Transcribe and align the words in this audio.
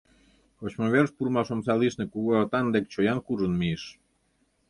Кочмыверыш 0.59 1.11
пурымаш 1.15 1.47
омса 1.53 1.73
лишне 1.81 2.05
кугу 2.13 2.29
агытан 2.37 2.65
дек 2.73 2.85
чоян 2.91 3.19
куржын 3.25 3.53
мийыш. 3.59 3.83